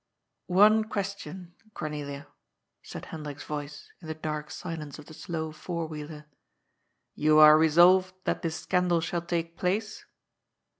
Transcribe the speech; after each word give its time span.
"One 0.61 0.85
question, 0.85 1.53
Cornelia," 1.75 2.25
said 2.81 3.05
Hendrik's 3.05 3.43
voice 3.43 3.91
in 3.99 4.07
the 4.07 4.15
dark 4.15 4.49
silence 4.49 4.97
of 4.97 5.05
the 5.05 5.13
slow 5.13 5.51
four 5.51 5.85
wheeler." 5.85 6.25
You 7.13 7.37
are 7.37 7.55
resolved 7.55 8.15
that 8.23 8.41
this 8.41 8.55
scandal 8.59 9.01
shall 9.01 9.21
take 9.21 9.57
place 9.57 10.03